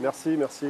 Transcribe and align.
Merci, 0.00 0.36
merci. 0.36 0.66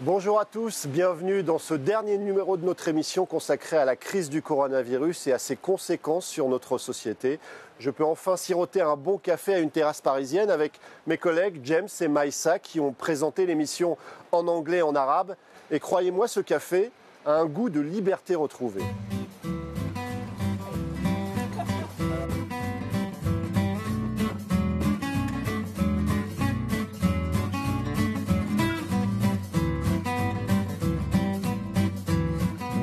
Bonjour 0.00 0.38
à 0.38 0.44
tous, 0.44 0.86
bienvenue 0.86 1.42
dans 1.42 1.58
ce 1.58 1.74
dernier 1.74 2.18
numéro 2.18 2.56
de 2.56 2.64
notre 2.64 2.86
émission 2.88 3.24
consacrée 3.24 3.78
à 3.78 3.84
la 3.84 3.96
crise 3.96 4.28
du 4.28 4.42
coronavirus 4.42 5.26
et 5.26 5.32
à 5.32 5.38
ses 5.38 5.56
conséquences 5.56 6.26
sur 6.26 6.46
notre 6.48 6.78
société. 6.78 7.40
Je 7.80 7.90
peux 7.90 8.04
enfin 8.04 8.36
siroter 8.36 8.80
un 8.80 8.96
bon 8.96 9.18
café 9.18 9.54
à 9.54 9.58
une 9.58 9.70
terrasse 9.70 10.02
parisienne 10.02 10.50
avec 10.50 10.78
mes 11.06 11.16
collègues 11.16 11.60
James 11.64 11.88
et 12.00 12.08
Maïssa 12.08 12.58
qui 12.58 12.80
ont 12.80 12.92
présenté 12.92 13.46
l'émission 13.46 13.96
en 14.30 14.46
anglais 14.46 14.78
et 14.78 14.82
en 14.82 14.94
arabe. 14.94 15.34
Et 15.70 15.80
croyez-moi, 15.80 16.28
ce 16.28 16.40
café 16.40 16.90
a 17.24 17.32
un 17.32 17.46
goût 17.46 17.70
de 17.70 17.80
liberté 17.80 18.34
retrouvée. 18.34 18.84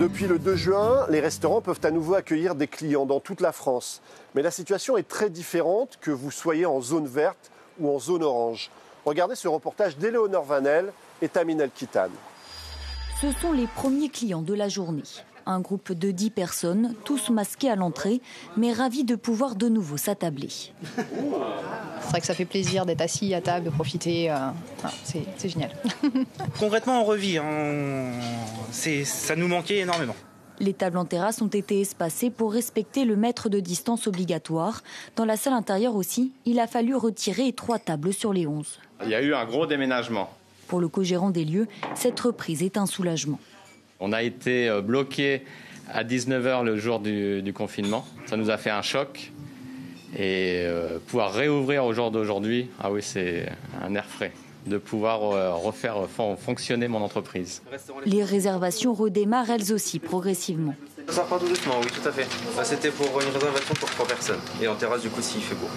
Depuis 0.05 0.27
le 0.27 0.37
2 0.37 0.55
juin, 0.55 1.07
les 1.09 1.19
restaurants 1.19 1.61
peuvent 1.61 1.79
à 1.81 1.89
nouveau 1.89 2.13
accueillir 2.13 2.53
des 2.53 2.67
clients 2.67 3.07
dans 3.07 3.19
toute 3.19 3.41
la 3.41 3.51
France. 3.51 4.03
Mais 4.35 4.43
la 4.43 4.51
situation 4.51 4.97
est 4.97 5.07
très 5.07 5.31
différente 5.31 5.97
que 5.99 6.11
vous 6.11 6.29
soyez 6.29 6.67
en 6.67 6.79
zone 6.79 7.07
verte 7.07 7.49
ou 7.79 7.89
en 7.89 7.97
zone 7.97 8.21
orange. 8.21 8.69
Regardez 9.03 9.33
ce 9.33 9.47
reportage 9.47 9.97
d'Éléonore 9.97 10.43
Vanel 10.43 10.93
et 11.23 11.27
Tamine 11.27 11.59
El-Kitan. 11.59 12.09
Ce 13.19 13.31
sont 13.41 13.51
les 13.51 13.65
premiers 13.65 14.09
clients 14.09 14.43
de 14.43 14.53
la 14.53 14.69
journée. 14.69 15.01
Un 15.47 15.59
groupe 15.59 15.91
de 15.93 16.09
10 16.11 16.31
personnes, 16.31 16.95
tous 17.03 17.29
masqués 17.29 17.69
à 17.69 17.75
l'entrée, 17.75 18.19
mais 18.57 18.73
ravis 18.73 19.03
de 19.03 19.15
pouvoir 19.15 19.55
de 19.55 19.69
nouveau 19.69 19.95
s'attabler. 19.97 20.49
C'est 20.49 22.09
vrai 22.09 22.19
que 22.21 22.25
ça 22.25 22.33
fait 22.33 22.45
plaisir 22.45 22.85
d'être 22.85 23.01
assis 23.01 23.33
à 23.33 23.41
table, 23.41 23.65
de 23.65 23.69
profiter. 23.69 24.31
euh, 24.31 24.35
enfin, 24.77 24.89
c'est 25.03 25.49
génial. 25.49 25.71
Concrètement, 26.59 27.01
on 27.01 27.03
revit. 27.05 27.37
hein. 27.37 28.11
C'est- 28.71 29.03
Ça 29.05 29.35
nous 29.35 29.47
manquait 29.47 29.77
énormément. 29.79 30.15
Les 30.59 30.73
tables 30.73 30.97
en 30.97 31.05
terrasse 31.05 31.41
ont 31.41 31.47
été 31.47 31.81
espacées 31.81 32.29
pour 32.29 32.53
respecter 32.53 33.03
le 33.05 33.15
mètre 33.17 33.49
de 33.49 33.59
distance 33.59 34.07
obligatoire. 34.07 34.83
Dans 35.17 35.25
la 35.25 35.35
salle 35.37 35.53
intérieure 35.53 35.95
aussi, 35.95 36.31
il 36.45 36.59
a 36.59 36.67
fallu 36.67 36.95
retirer 36.95 37.51
trois 37.53 37.77
tables 37.77 38.13
sur 38.13 38.31
les 38.33 38.47
11. 38.47 38.79
Il 39.03 39.09
y 39.09 39.15
a 39.15 39.21
eu 39.21 39.33
un 39.33 39.45
gros 39.45 39.65
déménagement. 39.67 40.29
Pour 40.67 40.79
le 40.79 40.87
co-gérant 40.87 41.29
des 41.29 41.43
lieux, 41.45 41.67
cette 41.93 42.19
reprise 42.21 42.63
est 42.63 42.77
un 42.77 42.85
soulagement. 42.85 43.37
On 43.99 44.11
a 44.13 44.23
été 44.23 44.67
euh, 44.69 44.81
bloqué 44.81 45.43
à 45.91 46.03
19h 46.03 46.63
le 46.63 46.77
jour 46.77 46.99
du, 46.99 47.41
du 47.41 47.53
confinement. 47.53 48.05
Ça 48.25 48.37
nous 48.37 48.49
a 48.49 48.57
fait 48.57 48.69
un 48.71 48.81
choc. 48.81 49.31
Et 50.17 50.61
euh, 50.63 50.97
pouvoir 51.07 51.33
réouvrir 51.33 51.83
au 51.85 51.93
jour 51.93 52.09
d'aujourd'hui, 52.11 52.69
ah 52.81 52.91
oui, 52.91 53.01
c'est 53.03 53.49
un 53.83 53.93
air 53.95 54.05
frais 54.05 54.31
de 54.65 54.77
pouvoir 54.77 55.23
euh, 55.31 55.53
refaire 55.53 56.07
fon- 56.09 56.37
fonctionner 56.37 56.87
mon 56.87 57.01
entreprise. 57.01 57.61
Les 58.05 58.23
réservations 58.23 58.93
redémarrent 58.93 59.49
elles 59.51 59.73
aussi 59.73 59.99
progressivement. 59.99 60.73
Ça 61.09 61.21
part 61.23 61.39
tout 61.39 61.47
doucement, 61.49 61.75
oui, 61.81 61.87
tout 62.01 62.07
à 62.07 62.11
fait. 62.11 62.25
Bah, 62.55 62.63
C'était 62.63 62.89
pour 62.91 63.07
une 63.21 63.27
réservation 63.27 63.73
pour 63.75 63.89
trois 63.91 64.07
personnes. 64.07 64.39
Et 64.61 64.67
en 64.67 64.75
terrasse, 64.75 65.01
du 65.01 65.09
coup, 65.09 65.21
s'il 65.21 65.41
fait 65.41 65.53
beau. 65.55 65.67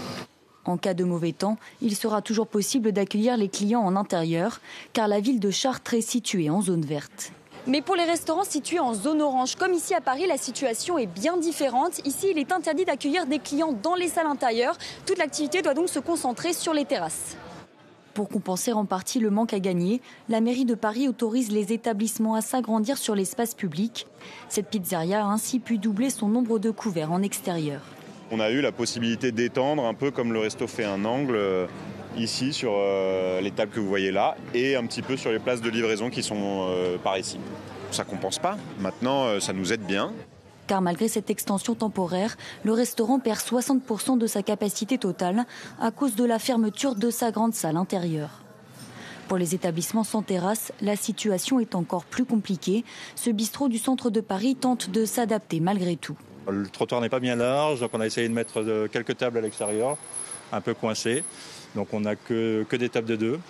En 0.65 0.77
cas 0.79 0.95
de 0.95 1.05
mauvais 1.05 1.33
temps, 1.33 1.59
il 1.83 1.97
sera 1.97 2.23
toujours 2.23 2.47
possible 2.47 2.93
d'accueillir 2.93 3.37
les 3.37 3.49
clients 3.49 3.81
en 3.83 3.97
intérieur, 3.97 4.61
car 4.93 5.09
la 5.09 5.21
ville 5.21 5.41
de 5.41 5.51
Chartres 5.51 5.95
est 5.95 6.01
située 6.01 6.49
en 6.49 6.63
zone 6.63 6.83
verte. 6.85 7.33
Mais 7.69 7.83
pour 7.83 7.97
les 7.97 8.05
restaurants 8.05 8.45
situés 8.45 8.79
en 8.79 8.95
zone 8.95 9.21
orange, 9.21 9.57
comme 9.57 9.75
ici 9.75 9.93
à 9.93 10.01
Paris, 10.01 10.27
la 10.27 10.39
situation 10.39 10.97
est 10.97 11.07
bien 11.07 11.37
différente. 11.37 12.01
Ici, 12.07 12.29
il 12.31 12.39
est 12.39 12.51
interdit 12.51 12.87
d'accueillir 12.87 13.27
des 13.27 13.39
clients 13.39 13.73
dans 13.83 13.95
les 13.95 14.09
salles 14.09 14.27
intérieures. 14.27 14.79
Toute 15.05 15.19
l'activité 15.19 15.61
doit 15.61 15.75
donc 15.75 15.91
se 15.91 15.99
concentrer 15.99 16.55
sur 16.55 16.73
les 16.73 16.87
terrasses. 16.87 17.37
Pour 18.15 18.31
compenser 18.31 18.73
en 18.73 18.87
partie 18.87 19.21
le 19.21 19.29
manque 19.29 19.53
à 19.53 19.61
gagner, 19.61 20.01
la 20.31 20.41
mairie 20.41 20.65
de 20.65 20.75
Paris 20.75 21.09
autorise 21.09 21.53
les 21.53 21.75
établissements 21.75 22.35
à 22.35 22.41
s'agrandir 22.41 22.97
sur 22.97 23.15
l'espace 23.15 23.55
public. 23.55 24.07
Cette 24.49 24.69
pizzeria 24.69 25.23
a 25.23 25.29
ainsi 25.29 25.59
pu 25.59 25.77
doubler 25.77 26.09
son 26.09 26.29
nombre 26.29 26.59
de 26.59 26.71
couverts 26.71 27.13
en 27.13 27.21
extérieur. 27.21 27.83
On 28.31 28.41
a 28.41 28.51
eu 28.51 28.63
la 28.63 28.73
possibilité 28.73 29.31
d'étendre 29.31 29.85
un 29.85 29.95
peu 29.95 30.11
comme 30.11 30.33
le 30.33 30.39
resto 30.39 30.67
fait 30.67 30.85
un 30.85 31.05
angle 31.05 31.37
euh, 31.37 31.67
ici 32.19 32.53
sur 32.53 32.73
euh, 32.75 33.41
les 33.41 33.51
tables 33.51 33.73
que 33.73 33.81
vous 33.81 33.89
voyez 33.89 34.11
là 34.11 34.37
et 34.55 34.77
un 34.77 34.87
petit 34.87 35.03
peu 35.03 35.17
sur 35.17 35.31
les 35.31 35.39
places 35.39 35.61
de 35.61 35.71
livraison 35.71 36.11
qui 36.11 36.23
sont 36.23 36.67
euh, 36.69 36.99
par 36.99 37.19
ici. 37.19 37.39
Ça 37.91 38.05
compense 38.05 38.39
pas. 38.39 38.57
Maintenant, 38.81 39.25
euh, 39.25 39.41
ça 39.41 39.53
nous 39.53 39.73
aide 39.73 39.83
bien. 39.83 40.13
Car 40.67 40.83
malgré 40.83 41.09
cette 41.09 41.31
extension 41.31 41.75
temporaire, 41.75 42.37
le 42.65 42.73
restaurant 42.73 43.19
perd 43.19 43.39
60% 43.39 44.19
de 44.19 44.27
sa 44.27 44.43
capacité 44.43 44.99
totale 44.99 45.47
à 45.81 45.91
cause 45.91 46.15
de 46.15 46.25
la 46.25 46.39
fermeture 46.39 46.95
de 46.95 47.11
sa 47.11 47.31
grande 47.31 47.55
salle 47.55 47.77
intérieure. 47.77 48.43
Pour 49.29 49.39
les 49.39 49.55
établissements 49.55 50.05
sans 50.05 50.23
terrasse, 50.23 50.73
la 50.81 50.97
situation 50.97 51.61
est 51.61 51.75
encore 51.75 52.05
plus 52.05 52.25
compliquée. 52.25 52.85
Ce 53.15 53.31
bistrot 53.31 53.69
du 53.69 53.79
centre 53.79 54.11
de 54.11 54.21
Paris 54.21 54.57
tente 54.57 54.91
de 54.91 55.05
s'adapter 55.05 55.61
malgré 55.61 55.97
tout. 55.97 56.17
Le 56.51 56.67
trottoir 56.67 57.03
n'est 57.03 57.11
pas 57.11 57.21
bien 57.21 57.37
large, 57.37 57.81
donc 57.81 57.91
on 57.93 58.01
a 58.01 58.07
essayé 58.07 58.27
de 58.29 58.33
mettre 58.33 58.89
quelques 58.91 59.19
tables 59.19 59.37
à 59.37 59.43
l'extérieur, 59.43 59.99
un 60.53 60.61
peu 60.61 60.75
coincées. 60.75 61.25
Donc 61.75 61.89
on 61.93 62.01
n'a 62.01 62.17
que, 62.17 62.65
que 62.69 62.77
des 62.77 62.89
tables 62.89 63.09
de 63.09 63.17
deux. 63.17 63.41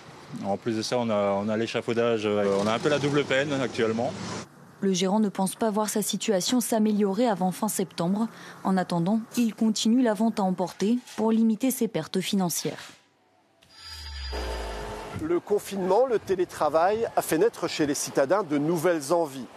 En 0.45 0.57
plus 0.57 0.77
de 0.77 0.81
ça, 0.81 0.97
on 0.99 1.09
a, 1.09 1.33
on 1.43 1.49
a 1.49 1.57
l'échafaudage, 1.57 2.25
euh, 2.25 2.57
on 2.61 2.67
a 2.67 2.73
un 2.73 2.79
peu 2.79 2.89
la 2.89 2.99
double 2.99 3.23
peine 3.23 3.51
actuellement. 3.53 4.13
Le 4.81 4.93
gérant 4.93 5.19
ne 5.19 5.27
pense 5.27 5.55
pas 5.55 5.71
voir 5.71 5.89
sa 5.89 6.01
situation 6.01 6.61
s'améliorer 6.61 7.27
avant 7.27 7.51
fin 7.51 7.67
septembre. 7.67 8.27
En 8.63 8.77
attendant, 8.77 9.19
il 9.35 9.53
continue 9.53 10.01
la 10.01 10.13
vente 10.13 10.39
à 10.39 10.43
emporter 10.43 10.99
pour 11.17 11.31
limiter 11.31 11.69
ses 11.69 11.89
pertes 11.89 12.21
financières. 12.21 12.91
Le 15.21 15.41
confinement, 15.41 16.05
le 16.05 16.17
télétravail 16.17 17.09
a 17.17 17.21
fait 17.21 17.37
naître 17.37 17.67
chez 17.67 17.85
les 17.85 17.93
citadins 17.93 18.43
de 18.43 18.57
nouvelles 18.57 19.11
envies. 19.11 19.47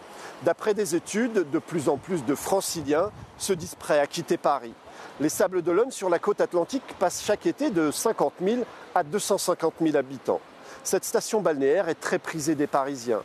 D'après 0.43 0.73
des 0.73 0.93
études, 0.93 1.49
de 1.49 1.59
plus 1.59 1.87
en 1.87 1.95
plus 1.95 2.25
de 2.25 2.35
franciliens 2.35 3.11
se 3.37 3.53
disent 3.53 3.75
prêts 3.75 3.99
à 3.99 4.07
quitter 4.07 4.35
Paris. 4.35 4.73
Les 5.19 5.29
Sables 5.29 5.61
d'Olonne 5.61 5.91
sur 5.91 6.09
la 6.09 6.19
côte 6.19 6.41
atlantique 6.41 6.83
passent 6.99 7.23
chaque 7.23 7.45
été 7.45 7.69
de 7.69 7.91
50 7.91 8.33
000 8.43 8.61
à 8.95 9.03
250 9.03 9.75
000 9.81 9.95
habitants. 9.95 10.41
Cette 10.83 11.05
station 11.05 11.41
balnéaire 11.41 11.87
est 11.87 11.99
très 11.99 12.19
prisée 12.19 12.55
des 12.55 12.67
Parisiens. 12.67 13.21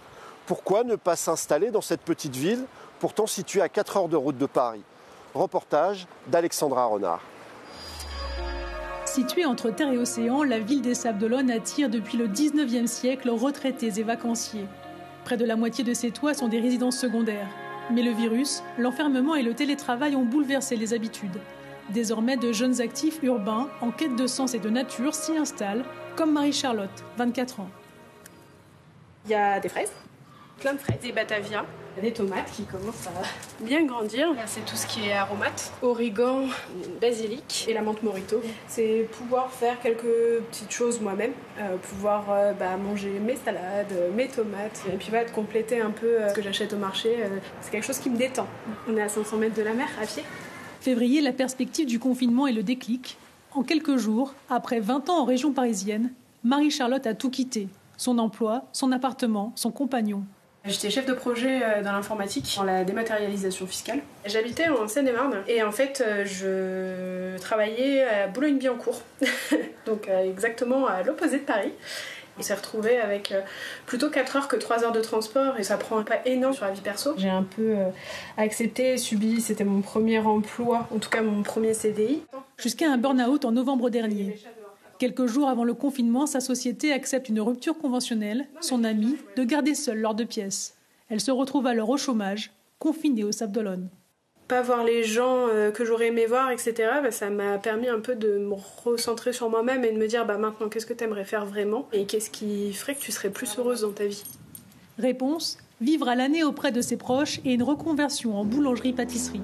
Pourquoi 0.46 0.84
ne 0.84 0.96
pas 0.96 1.16
s'installer 1.16 1.70
dans 1.70 1.80
cette 1.80 2.02
petite 2.02 2.36
ville, 2.36 2.64
pourtant 3.00 3.26
située 3.26 3.62
à 3.62 3.68
4 3.68 3.96
heures 3.96 4.08
de 4.08 4.16
route 4.16 4.38
de 4.38 4.46
Paris? 4.46 4.82
Reportage 5.34 6.06
d'Alexandra 6.28 6.84
Renard. 6.84 7.22
Située 9.04 9.46
entre 9.46 9.70
terre 9.70 9.90
et 9.90 9.98
océan, 9.98 10.42
la 10.42 10.58
ville 10.58 10.82
des 10.82 10.94
Sables 10.94 11.18
d'Olonne 11.18 11.50
attire 11.50 11.88
depuis 11.88 12.18
le 12.18 12.28
19e 12.28 12.86
siècle 12.86 13.30
retraités 13.30 13.98
et 13.98 14.02
vacanciers. 14.02 14.66
Près 15.24 15.36
de 15.36 15.44
la 15.44 15.56
moitié 15.56 15.84
de 15.84 15.94
ses 15.94 16.10
toits 16.10 16.34
sont 16.34 16.48
des 16.48 16.60
résidences 16.60 16.98
secondaires. 16.98 17.48
Mais 17.90 18.02
le 18.02 18.12
virus, 18.12 18.62
l'enfermement 18.78 19.34
et 19.34 19.42
le 19.42 19.54
télétravail 19.54 20.14
ont 20.14 20.24
bouleversé 20.24 20.76
les 20.76 20.92
habitudes. 20.92 21.40
Désormais, 21.90 22.36
de 22.36 22.52
jeunes 22.52 22.80
actifs 22.80 23.18
urbains, 23.22 23.68
en 23.80 23.90
quête 23.90 24.14
de 24.14 24.26
sens 24.26 24.54
et 24.54 24.58
de 24.58 24.68
nature, 24.68 25.14
s'y 25.14 25.36
installent, 25.36 25.84
comme 26.16 26.32
Marie-Charlotte, 26.32 26.90
24 27.16 27.60
ans. 27.60 27.70
Il 29.24 29.30
y 29.30 29.34
a 29.34 29.58
des 29.60 29.68
fraises, 29.68 29.92
plein 30.60 30.74
de 30.74 30.78
fraises, 30.78 31.00
des 31.00 31.12
batavias, 31.12 31.64
des 32.02 32.12
tomates 32.12 32.50
qui 32.54 32.64
commencent 32.64 33.06
à 33.06 33.64
bien 33.64 33.84
grandir. 33.84 34.28
C'est 34.46 34.64
tout 34.66 34.76
ce 34.76 34.86
qui 34.86 35.08
est 35.08 35.12
aromates, 35.12 35.72
origan, 35.82 36.42
basilic 37.00 37.64
et 37.68 37.72
la 37.74 37.80
menthe 37.82 38.02
morito. 38.02 38.40
C'est 38.66 39.08
pouvoir 39.12 39.50
faire 39.50 39.80
quelques 39.80 40.42
petites 40.50 40.70
choses 40.70 41.00
moi-même, 41.00 41.32
euh, 41.58 41.76
pouvoir 41.78 42.26
euh, 42.30 42.52
bah, 42.52 42.76
manger 42.76 43.18
mes 43.18 43.36
salades, 43.36 43.92
euh, 43.92 44.10
mes 44.14 44.28
tomates, 44.28 44.82
et 44.92 44.96
puis 44.96 45.08
voilà, 45.10 45.24
de 45.24 45.30
compléter 45.30 45.80
un 45.80 45.90
peu 45.90 46.06
euh, 46.06 46.28
ce 46.28 46.34
que 46.34 46.42
j'achète 46.42 46.72
au 46.74 46.78
marché. 46.78 47.16
euh, 47.18 47.28
c'est 47.62 47.70
quelque 47.70 47.86
chose 47.86 47.98
qui 47.98 48.10
me 48.10 48.16
détend. 48.16 48.46
On 48.88 48.96
est 48.96 49.02
à 49.02 49.08
500 49.08 49.36
mètres 49.38 49.56
de 49.56 49.62
la 49.62 49.72
mer 49.72 49.88
à 50.00 50.06
pied. 50.06 50.22
Février, 50.80 51.20
la 51.20 51.32
perspective 51.32 51.86
du 51.86 51.98
confinement 51.98 52.46
et 52.46 52.52
le 52.52 52.62
déclic. 52.62 53.18
En 53.52 53.62
quelques 53.62 53.96
jours, 53.96 54.34
après 54.48 54.80
20 54.80 55.10
ans 55.10 55.20
en 55.20 55.24
région 55.24 55.52
parisienne, 55.52 56.12
Marie-Charlotte 56.44 57.06
a 57.06 57.14
tout 57.14 57.30
quitté. 57.30 57.68
Son 57.96 58.18
emploi, 58.18 58.64
son 58.72 58.92
appartement, 58.92 59.52
son 59.56 59.72
compagnon. 59.72 60.22
J'étais 60.64 60.90
chef 60.90 61.06
de 61.06 61.14
projet 61.14 61.60
euh, 61.62 61.82
dans 61.82 61.92
l'informatique, 61.92 62.54
dans 62.56 62.64
la 62.64 62.84
dématérialisation 62.84 63.66
fiscale. 63.66 64.00
J'habitais 64.26 64.68
en 64.68 64.86
Seine-et-Marne 64.86 65.42
et 65.46 65.62
en 65.62 65.72
fait 65.72 66.04
euh, 66.06 66.24
je 66.24 67.40
travaillais 67.40 68.04
à 68.04 68.26
Boulogne-Billancourt, 68.26 69.00
donc 69.86 70.08
euh, 70.08 70.30
exactement 70.30 70.86
à 70.86 71.02
l'opposé 71.02 71.38
de 71.38 71.44
Paris. 71.44 71.72
On 72.38 72.42
s'est 72.42 72.54
retrouvé 72.54 72.98
avec 72.98 73.32
euh, 73.32 73.40
plutôt 73.86 74.10
4 74.10 74.36
heures 74.36 74.48
que 74.48 74.56
3 74.56 74.84
heures 74.84 74.92
de 74.92 75.00
transport 75.00 75.58
et 75.58 75.62
ça 75.62 75.76
prend 75.76 76.02
pas 76.04 76.20
énorme 76.24 76.54
sur 76.54 76.64
la 76.64 76.70
vie 76.70 76.80
perso. 76.80 77.14
J'ai 77.16 77.28
un 77.28 77.42
peu 77.42 77.76
euh, 77.76 77.90
accepté, 78.36 78.96
subi, 78.96 79.40
c'était 79.40 79.64
mon 79.64 79.80
premier 79.80 80.18
emploi, 80.18 80.86
en 80.94 80.98
tout 80.98 81.10
cas 81.10 81.22
mon 81.22 81.42
premier 81.42 81.74
CDI. 81.74 82.22
Jusqu'à 82.56 82.90
un 82.90 82.98
burn-out 82.98 83.44
en 83.44 83.52
novembre 83.52 83.90
dernier. 83.90 84.38
Quelques 84.98 85.26
jours 85.26 85.48
avant 85.48 85.64
le 85.64 85.74
confinement, 85.74 86.26
sa 86.26 86.40
société 86.40 86.92
accepte 86.92 87.28
une 87.28 87.40
rupture 87.40 87.78
conventionnelle, 87.78 88.48
son 88.60 88.82
ami, 88.82 89.16
de 89.36 89.44
garder 89.44 89.74
seul 89.74 89.98
lors 90.00 90.14
de 90.14 90.24
pièces. 90.24 90.76
Elle 91.08 91.20
se 91.20 91.30
retrouve 91.30 91.66
alors 91.66 91.88
au 91.88 91.96
chômage, 91.96 92.50
confinée 92.78 93.24
au 93.24 93.32
Sable 93.32 93.52
d'Olonne. 93.52 93.88
Pas 94.48 94.62
voir 94.62 94.82
les 94.82 95.04
gens 95.04 95.46
euh, 95.48 95.70
que 95.70 95.84
j'aurais 95.84 96.08
aimé 96.08 96.26
voir, 96.26 96.50
etc., 96.50 96.74
bah, 97.02 97.10
ça 97.10 97.28
m'a 97.28 97.58
permis 97.58 97.88
un 97.88 98.00
peu 98.00 98.14
de 98.14 98.38
me 98.38 98.54
recentrer 98.82 99.34
sur 99.34 99.50
moi-même 99.50 99.84
et 99.84 99.92
de 99.92 99.98
me 99.98 100.08
dire 100.08 100.24
bah, 100.26 100.38
maintenant 100.38 100.68
qu'est-ce 100.68 100.86
que 100.86 100.94
tu 100.94 101.04
aimerais 101.04 101.26
faire 101.26 101.44
vraiment 101.44 101.86
et 101.92 102.06
qu'est-ce 102.06 102.30
qui 102.30 102.72
ferait 102.72 102.94
que 102.94 103.00
tu 103.00 103.12
serais 103.12 103.30
plus 103.30 103.58
heureuse 103.58 103.82
dans 103.82 103.92
ta 103.92 104.06
vie? 104.06 104.24
Réponse 104.98 105.58
vivre 105.80 106.08
à 106.08 106.14
l'année 106.14 106.42
auprès 106.42 106.72
de 106.72 106.80
ses 106.80 106.96
proches 106.96 107.38
et 107.44 107.52
une 107.52 107.62
reconversion 107.62 108.36
en 108.36 108.44
boulangerie-pâtisserie. 108.44 109.42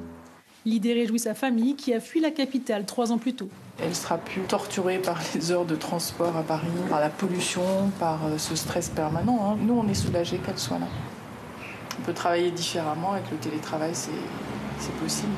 L'idée 0.65 0.95
réjouit 0.95 1.19
sa 1.19 1.35
famille 1.35 1.77
qui 1.77 1.93
a 1.93 2.01
fui 2.01 2.21
la 2.21 2.31
capitale 2.31 2.87
trois 2.87 3.13
ans 3.13 3.19
plus 3.19 3.35
tôt. 3.35 3.51
Elle 3.83 3.95
sera 3.95 4.17
plus 4.17 4.41
torturée 4.43 4.99
par 4.99 5.21
les 5.35 5.53
heures 5.53 5.67
de 5.67 5.77
transport 5.77 6.35
à 6.37 6.43
Paris, 6.43 6.67
par 6.89 7.01
la 7.01 7.11
pollution, 7.11 7.63
par 8.01 8.27
euh, 8.27 8.39
ce 8.39 8.57
stress 8.57 8.89
permanent. 8.89 9.51
Hein. 9.51 9.59
Nous, 9.61 9.75
on 9.75 9.87
est 9.89 9.95
soulagés 9.95 10.39
qu'elle 10.39 10.59
soit 10.59 10.79
là. 10.79 10.87
On 12.01 12.03
peut 12.03 12.15
travailler 12.15 12.51
différemment 12.51 13.13
avec 13.13 13.31
le 13.31 13.37
télétravail, 13.37 13.91
c'est 13.93 14.11
possible. 15.01 15.33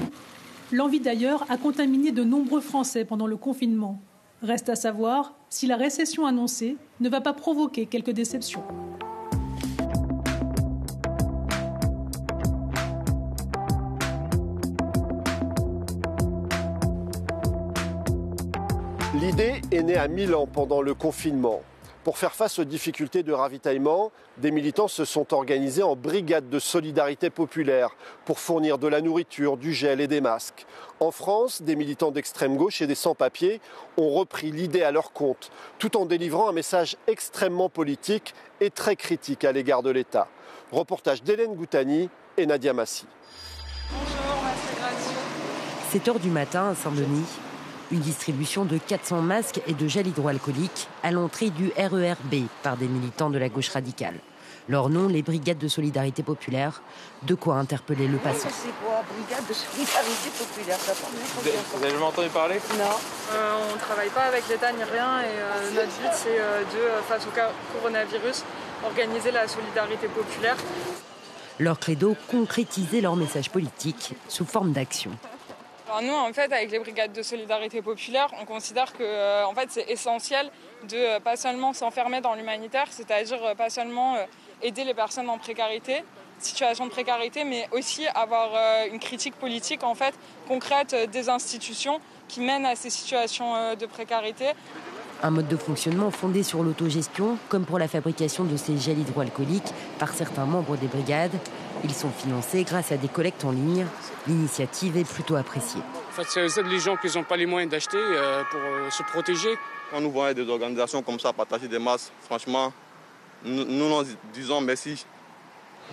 L'envie 0.73 1.01
d'ailleurs 1.01 1.45
a 1.49 1.57
contaminé 1.57 2.11
de 2.11 2.25
nombreux 2.25 2.61
Français 2.61 3.05
pendant 3.05 3.27
le 3.27 3.37
confinement. 3.37 4.01
Reste 4.43 4.69
à 4.69 4.77
savoir 4.77 5.35
si 5.49 5.67
la 5.67 5.77
récession 5.77 6.27
annoncée 6.27 6.77
ne 7.01 7.09
va 7.09 7.21
pas 7.21 7.33
provoquer 7.33 7.87
quelques 7.87 8.11
déceptions. 8.11 8.63
L'idée 19.15 19.63
est 19.73 19.83
née 19.83 19.97
à 19.97 20.09
Milan 20.09 20.47
pendant 20.47 20.83
le 20.83 20.95
confinement. 20.95 21.63
Pour 22.07 22.19
faire 22.19 22.37
face 22.37 22.61
aux 22.61 22.65
difficultés 22.65 23.25
de 23.25 23.33
ravitaillement, 23.33 24.13
des 24.37 24.53
militants 24.53 24.87
se 24.87 25.05
sont 25.05 25.35
organisés 25.35 25.83
en 25.83 25.97
brigade 25.97 26.49
de 26.49 26.61
solidarité 26.61 27.31
populaire 27.31 27.97
pour 28.25 28.39
fournir 28.39 28.79
de 28.79 28.87
la 28.87 29.01
nourriture, 29.01 29.57
du 29.57 29.75
gel 29.75 30.01
et 30.01 30.07
des 30.07 30.21
masques. 30.21 30.67
En 31.01 31.11
France, 31.11 31.63
des 31.63 31.75
militants 31.75 32.13
d'extrême 32.13 32.57
gauche 32.57 32.81
et 32.81 32.87
des 32.87 32.95
sans-papiers 32.95 33.61
ont 33.97 34.11
repris 34.11 34.53
l'idée 34.53 34.85
à 34.85 34.93
leur 34.93 35.11
compte, 35.13 35.51
tout 35.81 35.97
en 35.97 36.07
délivrant 36.07 36.49
un 36.49 36.53
message 36.53 36.97
extrêmement 37.09 37.69
politique 37.69 38.35
et 38.61 38.71
très 38.71 38.95
critique 38.95 39.45
à 39.45 39.51
l'égard 39.51 39.83
de 39.83 39.91
l'État. 39.91 40.29
Reportage 40.71 41.25
d'Hélène 41.25 41.57
Goutani 41.57 42.09
et 42.37 42.47
Nadia 42.47 42.73
Massi. 42.73 43.07
Bonjour, 43.91 44.45
7 45.91 46.07
h 46.07 46.21
du 46.21 46.31
matin 46.31 46.69
à 46.69 46.75
Saint-Denis, 46.77 47.27
une 47.91 48.01
distribution 48.01 48.65
de 48.65 48.79
400 48.79 49.23
masques 49.23 49.61
et 49.67 49.75
de 49.75 49.89
gel 49.89 50.07
hydroalcoolique 50.07 50.89
à 51.03 51.11
l'entrée 51.11 51.51
du 51.51 51.71
RERB 51.77 52.47
par 52.63 52.77
des 52.77 52.89
militants 52.89 53.31
de 53.31 53.39
la 53.39 53.49
gauche 53.49 53.69
radicale. 53.69 54.17
Leur 54.69 54.89
nom, 54.89 55.07
les 55.07 55.23
Brigades 55.23 55.59
de 55.59 55.69
Solidarité 55.69 56.25
Populaire. 56.25 56.83
De 57.23 57.37
quoi 57.37 57.55
interpeller 57.55 58.09
le 58.09 58.19
passant. 58.19 58.49
C'est 58.51 58.75
quoi, 58.85 59.05
Brigade 59.09 59.47
de 59.49 59.55
Solidarité 59.55 60.31
Populaire? 60.37 60.79
Vous 61.73 61.83
avez 61.83 61.91
jamais 61.93 62.05
entendu 62.05 62.29
parler? 62.31 62.57
Non. 62.77 62.85
Euh, 63.33 63.59
on 63.71 63.75
ne 63.75 63.81
travaille 63.81 64.11
pas 64.11 64.23
avec 64.23 64.49
l'État 64.49 64.73
ni 64.73 64.83
rien 64.83 65.21
et 65.21 65.25
euh, 65.25 65.71
notre 65.75 65.93
but 66.01 66.11
c'est 66.13 66.41
euh, 66.41 66.63
de, 66.63 67.03
face 67.09 67.25
au 67.27 67.79
coronavirus, 67.79 68.43
organiser 68.85 69.31
la 69.31 69.47
solidarité 69.47 70.09
populaire. 70.09 70.57
Leur 71.61 71.79
credo, 71.79 72.17
concrétiser 72.29 73.01
leur 73.01 73.15
message 73.15 73.51
politique 73.51 74.15
sous 74.29 74.45
forme 74.45 74.73
d'action 74.73 75.13
nous, 76.03 76.13
en 76.13 76.33
fait, 76.33 76.53
avec 76.53 76.71
les 76.71 76.79
brigades 76.79 77.13
de 77.13 77.23
solidarité 77.23 77.81
populaire, 77.83 78.29
on 78.41 78.45
considère 78.45 78.93
que 78.93 79.03
euh, 79.03 79.47
fait, 79.55 79.69
c'est 79.71 79.89
essentiel 79.91 80.51
de 80.89 80.97
euh, 80.97 81.21
pas 81.21 81.37
seulement 81.37 81.73
s'enfermer 81.73 82.21
dans 82.21 82.35
l'humanitaire, 82.35 82.87
c'est-à-dire 82.91 83.43
euh, 83.45 83.55
pas 83.55 83.71
seulement 83.71 84.17
aider 84.63 84.85
les 84.85 84.95
personnes 84.95 85.31
en 85.31 85.39
précarité, 85.39 86.03
situation 86.39 86.87
de 86.87 86.91
précarité, 86.91 87.45
mais 87.45 87.69
aussi 87.73 88.07
avoir 88.09 88.51
une 88.91 88.99
critique 88.99 89.35
politique 89.37 89.83
concrète 90.49 90.95
des 91.11 91.29
institutions 91.29 92.01
qui 92.29 92.41
mènent 92.41 92.67
à 92.67 92.75
ces 92.75 92.91
situations 92.91 93.75
de 93.75 93.87
précarité. 93.87 94.47
Un 95.23 95.31
mode 95.31 95.49
de 95.49 95.57
fonctionnement 95.57 96.11
fondé 96.11 96.43
sur 96.43 96.63
l'autogestion, 96.63 97.39
comme 97.49 97.65
pour 97.65 97.79
la 97.79 97.89
fabrication 97.89 98.45
de 98.45 98.57
ces 98.57 98.77
gels 98.77 98.99
hydroalcooliques 98.99 99.73
par 99.99 100.13
certains 100.13 100.45
membres 100.45 100.77
des 100.77 100.87
brigades. 100.87 101.33
Ils 101.85 101.95
sont 101.95 102.11
financés 102.11 102.65
grâce 102.65 102.93
à 102.93 102.97
des 102.97 103.09
collectes 103.09 103.45
en 103.45 103.51
ligne. 103.51 103.87
L'initiative 104.27 104.97
est 104.97 105.11
plutôt 105.11 105.37
appréciée. 105.37 105.81
En 106.11 106.23
fait, 106.23 106.49
c'est 106.49 106.63
les 106.63 106.79
gens 106.79 106.97
qui 106.97 107.15
n'ont 107.17 107.25
pas 107.25 107.37
les 107.37 107.47
moyens 107.47 107.71
d'acheter 107.71 107.97
euh, 107.99 108.43
pour 108.51 108.61
euh, 108.61 108.91
se 108.91 109.03
protéger. 109.05 109.55
Quand 109.91 110.01
nous 110.01 110.11
voyons 110.11 110.35
des 110.35 110.49
organisations 110.49 111.03
comme 111.03 111.19
ça 111.19 111.33
partager 111.33 111.69
des 111.69 111.79
masses, 111.79 112.11
franchement, 112.23 112.73
nous 113.45 113.65
nous 113.65 114.05
disons 114.35 114.61
merci. 114.61 115.07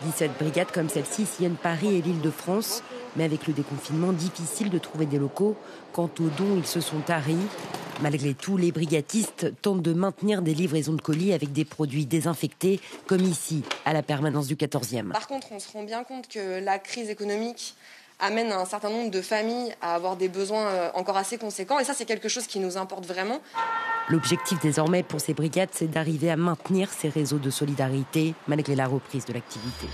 17 0.01 0.31
brigades 0.39 0.71
comme 0.71 0.89
celle-ci 0.89 1.25
sillonnent 1.25 1.55
Paris 1.55 1.95
et 1.95 2.01
l'île 2.01 2.21
de 2.21 2.31
France, 2.31 2.83
mais 3.15 3.23
avec 3.23 3.47
le 3.47 3.53
déconfinement, 3.53 4.11
difficile 4.11 4.69
de 4.69 4.79
trouver 4.79 5.05
des 5.05 5.19
locaux. 5.19 5.55
Quant 5.93 6.09
aux 6.19 6.29
dons, 6.29 6.57
ils 6.57 6.65
se 6.65 6.81
sont 6.81 6.99
taris. 6.99 7.37
Malgré 8.03 8.33
tout, 8.33 8.57
les 8.57 8.73
brigatistes 8.73 9.53
tentent 9.61 9.81
de 9.81 9.93
maintenir 9.93 10.41
des 10.41 10.53
livraisons 10.53 10.91
de 10.91 11.01
colis 11.01 11.31
avec 11.31 11.53
des 11.53 11.63
produits 11.63 12.05
désinfectés, 12.05 12.81
comme 13.07 13.21
ici, 13.21 13.63
à 13.85 13.93
la 13.93 14.03
permanence 14.03 14.47
du 14.47 14.57
14e. 14.57 15.13
Par 15.13 15.25
contre, 15.25 15.53
on 15.53 15.59
se 15.59 15.71
rend 15.71 15.83
bien 15.83 16.03
compte 16.03 16.27
que 16.27 16.61
la 16.61 16.79
crise 16.79 17.09
économique 17.09 17.75
amène 18.19 18.51
un 18.51 18.65
certain 18.65 18.89
nombre 18.89 19.09
de 19.09 19.21
familles 19.21 19.73
à 19.81 19.95
avoir 19.95 20.17
des 20.17 20.27
besoins 20.27 20.65
euh, 20.65 20.89
encore 20.95 21.15
assez 21.15 21.37
conséquents. 21.37 21.79
Et 21.79 21.85
ça, 21.85 21.93
c'est 21.93 22.03
quelque 22.03 22.27
chose 22.27 22.45
qui 22.45 22.59
nous 22.59 22.75
importe 22.75 23.05
vraiment. 23.05 23.39
L'objectif 24.09 24.59
désormais 24.59 25.03
pour 25.03 25.21
ces 25.21 25.33
brigades, 25.33 25.69
c'est 25.71 25.87
d'arriver 25.87 26.29
à 26.29 26.35
maintenir 26.35 26.91
ces 26.91 27.07
réseaux 27.07 27.39
de 27.39 27.49
solidarité 27.49 28.35
malgré 28.49 28.75
la 28.75 28.85
reprise 28.85 29.23
de 29.23 29.31
l'activité. 29.31 29.87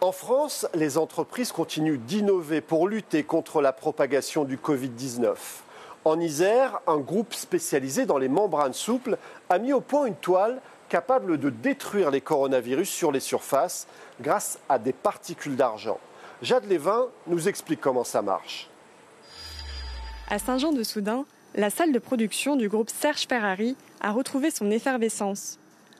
En 0.00 0.12
France, 0.12 0.66
les 0.72 0.96
entreprises 0.96 1.52
continuent 1.52 1.98
d'innover 1.98 2.62
pour 2.62 2.88
lutter 2.88 3.24
contre 3.24 3.60
la 3.60 3.74
propagation 3.74 4.44
du 4.44 4.56
Covid-19. 4.56 5.34
En 6.06 6.20
Isère, 6.20 6.78
un 6.86 6.98
groupe 6.98 7.34
spécialisé 7.34 8.06
dans 8.06 8.16
les 8.16 8.28
membranes 8.28 8.74
souples 8.74 9.18
a 9.50 9.58
mis 9.58 9.72
au 9.72 9.80
point 9.80 10.06
une 10.06 10.14
toile 10.14 10.60
capable 10.88 11.36
de 11.36 11.50
détruire 11.50 12.12
les 12.12 12.20
coronavirus 12.20 12.88
sur 12.88 13.10
les 13.10 13.18
surfaces 13.18 13.88
grâce 14.20 14.60
à 14.68 14.78
des 14.78 14.92
particules 14.92 15.56
d'argent. 15.56 15.98
Jade 16.42 16.68
Lévin 16.68 17.06
nous 17.26 17.48
explique 17.48 17.80
comment 17.80 18.04
ça 18.04 18.22
marche. 18.22 18.70
À 20.30 20.38
Saint-Jean-de-Soudain, 20.38 21.24
la 21.56 21.70
salle 21.70 21.90
de 21.90 21.98
production 21.98 22.54
du 22.54 22.68
groupe 22.68 22.90
Serge 22.90 23.26
Ferrari 23.26 23.76
a 24.00 24.12
retrouvé 24.12 24.52
son 24.52 24.70
effervescence. 24.70 25.58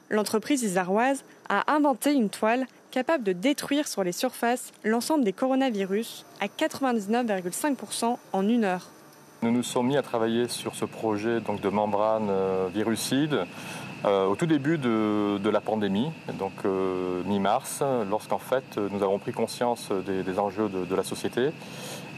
L'entreprise 0.08 0.62
isaroise 0.62 1.24
a 1.48 1.72
inventé 1.74 2.12
une 2.12 2.30
toile 2.30 2.68
capable 2.92 3.24
de 3.24 3.32
détruire 3.32 3.88
sur 3.88 4.04
les 4.04 4.12
surfaces 4.12 4.70
l'ensemble 4.84 5.24
des 5.24 5.32
coronavirus 5.32 6.24
à 6.38 6.46
99,5% 6.46 8.18
en 8.32 8.48
une 8.48 8.62
heure. 8.62 8.86
Nous 9.42 9.50
nous 9.50 9.62
sommes 9.62 9.88
mis 9.88 9.98
à 9.98 10.02
travailler 10.02 10.48
sur 10.48 10.74
ce 10.74 10.86
projet 10.86 11.40
donc, 11.40 11.60
de 11.60 11.68
membrane 11.68 12.28
euh, 12.30 12.68
virucide 12.72 13.44
euh, 14.06 14.26
au 14.26 14.34
tout 14.34 14.46
début 14.46 14.78
de, 14.78 15.48
la 15.50 15.60
pandémie, 15.60 16.10
donc 16.38 16.52
euh, 16.64 17.22
mi-mars, 17.24 17.82
lorsqu'en 18.08 18.38
fait 18.38 18.64
nous 18.76 19.02
avons 19.02 19.18
pris 19.18 19.32
conscience 19.32 19.90
des, 19.90 20.38
enjeux 20.38 20.68
de, 20.68 20.94
la 20.94 21.02
société 21.02 21.50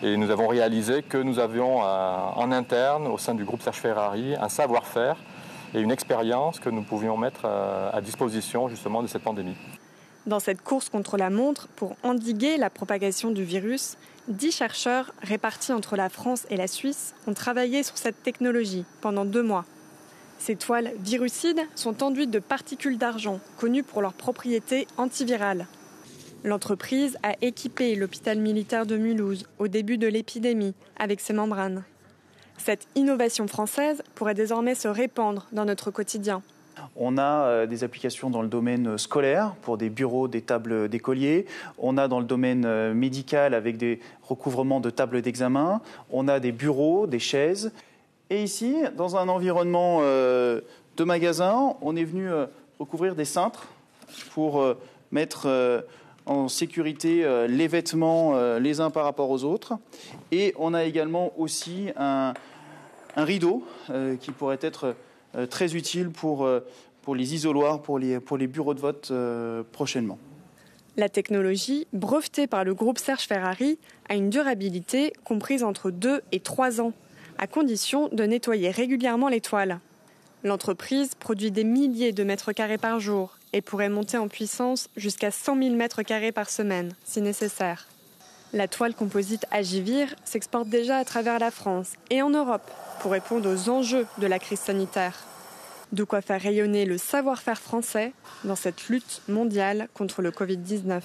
et 0.02 0.16
nous 0.16 0.30
avons 0.30 0.46
réalisé 0.46 1.02
que 1.02 1.18
nous 1.18 1.40
avions 1.40 1.80
en 1.80 2.52
interne, 2.52 3.08
au 3.08 3.18
sein 3.18 3.34
du 3.34 3.44
groupe 3.44 3.62
Serge 3.62 3.78
Ferrari, 3.78 4.36
un 4.36 4.48
savoir-faire 4.48 5.16
et 5.74 5.80
une 5.80 5.90
expérience 5.90 6.60
que 6.60 6.70
nous 6.70 6.82
pouvions 6.82 7.16
mettre 7.16 7.46
à 7.46 8.00
disposition 8.00 8.68
justement 8.68 9.02
de 9.02 9.08
cette 9.08 9.22
pandémie. 9.22 9.56
Dans 10.26 10.40
cette 10.40 10.62
course 10.62 10.88
contre 10.88 11.16
la 11.16 11.30
montre 11.30 11.68
pour 11.68 11.96
endiguer 12.02 12.58
la 12.58 12.70
propagation 12.70 13.30
du 13.30 13.44
virus, 13.44 13.96
dix 14.28 14.52
chercheurs 14.52 15.12
répartis 15.22 15.72
entre 15.72 15.96
la 15.96 16.08
France 16.08 16.46
et 16.50 16.56
la 16.56 16.66
Suisse 16.68 17.14
ont 17.26 17.34
travaillé 17.34 17.82
sur 17.82 17.96
cette 17.98 18.22
technologie 18.22 18.84
pendant 19.00 19.24
deux 19.24 19.42
mois. 19.42 19.64
Ces 20.38 20.54
toiles 20.54 20.92
virucides 21.00 21.60
sont 21.74 22.02
enduites 22.02 22.30
de 22.30 22.38
particules 22.38 22.98
d'argent, 22.98 23.40
connues 23.56 23.82
pour 23.82 24.02
leurs 24.02 24.12
propriétés 24.12 24.86
antivirales. 24.96 25.66
L'entreprise 26.44 27.18
a 27.24 27.32
équipé 27.40 27.96
l'hôpital 27.96 28.38
militaire 28.38 28.86
de 28.86 28.96
Mulhouse 28.96 29.46
au 29.58 29.66
début 29.66 29.98
de 29.98 30.06
l'épidémie 30.06 30.74
avec 30.96 31.20
ces 31.20 31.32
membranes. 31.32 31.82
Cette 32.58 32.86
innovation 32.94 33.48
française 33.48 34.02
pourrait 34.14 34.34
désormais 34.34 34.74
se 34.74 34.88
répandre 34.88 35.46
dans 35.52 35.64
notre 35.64 35.90
quotidien. 35.90 36.42
On 37.00 37.16
a 37.16 37.44
euh, 37.44 37.66
des 37.66 37.84
applications 37.84 38.28
dans 38.28 38.42
le 38.42 38.48
domaine 38.48 38.98
scolaire 38.98 39.54
pour 39.62 39.78
des 39.78 39.88
bureaux, 39.88 40.26
des 40.26 40.42
tables 40.42 40.88
d'écoliers. 40.88 41.46
On 41.78 41.96
a 41.96 42.08
dans 42.08 42.18
le 42.18 42.26
domaine 42.26 42.64
euh, 42.64 42.92
médical 42.92 43.54
avec 43.54 43.76
des 43.76 44.00
recouvrements 44.24 44.80
de 44.80 44.90
tables 44.90 45.22
d'examen. 45.22 45.80
On 46.10 46.26
a 46.26 46.40
des 46.40 46.50
bureaux, 46.50 47.06
des 47.06 47.20
chaises. 47.20 47.70
Et 48.30 48.42
ici, 48.42 48.74
dans 48.96 49.16
un 49.16 49.28
environnement 49.28 50.00
euh, 50.02 50.60
de 50.96 51.04
magasin, 51.04 51.76
on 51.82 51.94
est 51.94 52.04
venu 52.04 52.28
recouvrir 52.80 53.14
des 53.14 53.24
cintres 53.24 53.68
pour 54.32 54.62
mettre 55.12 55.84
en 56.26 56.48
sécurité 56.48 57.24
les 57.48 57.68
vêtements 57.68 58.58
les 58.58 58.80
uns 58.80 58.90
par 58.90 59.04
rapport 59.04 59.30
aux 59.30 59.44
autres. 59.44 59.74
Et 60.32 60.54
on 60.58 60.74
a 60.74 60.84
également 60.84 61.32
aussi 61.38 61.90
un, 61.96 62.34
rideau 63.16 63.64
qui 64.20 64.32
pourrait 64.32 64.58
être 64.60 64.96
euh, 65.36 65.46
très 65.46 65.76
utile 65.76 66.08
pour, 66.08 66.46
euh, 66.46 66.60
pour 67.08 67.16
les 67.16 67.34
isoloirs, 67.34 67.80
pour 67.80 67.98
les, 67.98 68.46
bureaux 68.46 68.74
de 68.74 68.80
vote 68.80 69.08
euh, 69.12 69.62
prochainement. 69.72 70.18
La 70.98 71.08
technologie, 71.08 71.86
brevetée 71.94 72.46
par 72.46 72.64
le 72.64 72.74
groupe 72.74 72.98
Serge 72.98 73.22
Ferrari, 73.22 73.78
a 74.10 74.14
une 74.14 74.28
durabilité 74.28 75.14
comprise 75.24 75.64
entre 75.64 75.90
2 75.90 76.20
et 76.32 76.40
3 76.40 76.82
ans, 76.82 76.92
à 77.38 77.46
condition 77.46 78.10
de 78.12 78.24
nettoyer 78.24 78.70
régulièrement 78.70 79.28
les 79.28 79.40
toiles. 79.40 79.80
L'entreprise 80.44 81.14
produit 81.14 81.50
des 81.50 81.64
milliers 81.64 82.12
de 82.12 82.24
mètres 82.24 82.52
carrés 82.52 82.76
par 82.76 83.00
jour 83.00 83.38
et 83.54 83.62
pourrait 83.62 83.88
monter 83.88 84.18
en 84.18 84.28
puissance 84.28 84.90
jusqu'à 84.98 85.30
100 85.30 85.62
000 85.62 85.76
mètres 85.76 86.02
carrés 86.02 86.30
par 86.30 86.50
semaine, 86.50 86.94
si 87.06 87.22
nécessaire. 87.22 87.88
La 88.52 88.68
toile 88.68 88.94
composite 88.94 89.46
Agivir 89.50 90.14
s'exporte 90.26 90.68
déjà 90.68 90.98
à 90.98 91.06
travers 91.06 91.38
la 91.38 91.50
France 91.50 91.94
et 92.10 92.20
en 92.20 92.28
Europe 92.28 92.70
pour 93.00 93.12
répondre 93.12 93.50
aux 93.50 93.70
enjeux 93.70 94.06
de 94.18 94.26
la 94.26 94.38
crise 94.38 94.60
sanitaire. 94.60 95.27
De 95.92 96.04
quoi 96.04 96.20
faire 96.20 96.40
rayonner 96.40 96.84
le 96.84 96.98
savoir-faire 96.98 97.58
français 97.58 98.12
dans 98.44 98.56
cette 98.56 98.88
lutte 98.88 99.22
mondiale 99.26 99.88
contre 99.94 100.20
le 100.20 100.30
Covid-19. 100.30 101.00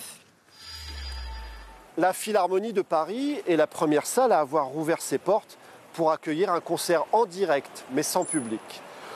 La 1.97 2.11
Philharmonie 2.11 2.73
de 2.73 2.81
Paris 2.81 3.37
est 3.47 3.55
la 3.55 3.67
première 3.67 4.05
salle 4.05 4.33
à 4.33 4.39
avoir 4.39 4.65
rouvert 4.65 5.01
ses 5.01 5.19
portes 5.19 5.57
pour 5.93 6.11
accueillir 6.11 6.51
un 6.51 6.59
concert 6.59 7.05
en 7.13 7.25
direct, 7.25 7.85
mais 7.93 8.03
sans 8.03 8.25
public. 8.25 8.59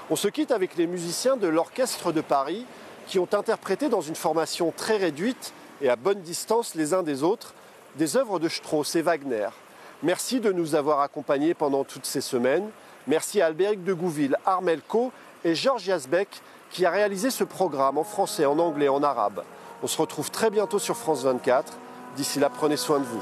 On 0.10 0.16
se 0.16 0.30
quitte 0.30 0.52
avec 0.52 0.78
les 0.78 0.88
musiciens 0.88 1.36
de 1.36 1.48
l'Orchestre 1.48 2.14
de 2.14 2.22
Paris 2.22 2.66
qui 3.08 3.20
ont 3.20 3.28
interprété 3.34 3.90
dans 3.90 4.02
une 4.02 4.16
formation 4.16 4.72
très 4.76 4.96
réduite 4.96 5.54
et 5.82 5.90
à 5.90 5.98
bonne 5.98 6.22
distance 6.22 6.76
les 6.76 6.94
uns 6.94 7.04
des 7.04 7.24
autres 7.24 7.54
des 7.98 8.16
œuvres 8.16 8.40
de 8.40 8.48
Strauss 8.48 8.96
et 8.96 9.02
Wagner. 9.02 9.50
Merci 10.04 10.40
de 10.40 10.52
nous 10.52 10.76
avoir 10.76 11.02
accompagnés 11.02 11.56
pendant 11.56 11.84
toutes 11.84 12.06
ces 12.06 12.22
semaines. 12.22 12.70
Merci 13.08 13.42
à 13.42 13.48
Albéric 13.48 13.84
de 13.84 13.94
Gouville, 13.94 14.38
Armel 14.46 14.82
Co 14.88 15.12
et 15.44 15.56
Georges 15.56 15.88
Yazbek 15.88 16.42
qui 16.72 16.86
a 16.86 16.92
réalisé 16.92 17.32
ce 17.32 17.44
programme 17.44 17.98
en 17.98 18.04
français, 18.04 18.46
en 18.46 18.60
anglais, 18.60 18.88
en 18.88 19.04
arabe. 19.04 19.44
On 19.84 19.88
se 19.88 20.02
retrouve 20.02 20.32
très 20.32 20.50
bientôt 20.50 20.80
sur 20.80 20.98
France 20.98 21.24
24. 21.24 21.74
D'ici 22.16 22.40
là, 22.40 22.50
prenez 22.50 22.78
soin 22.78 23.00
de 23.00 23.06
vous. 23.06 23.22